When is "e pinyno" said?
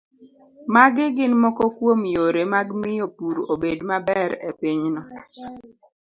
4.49-5.01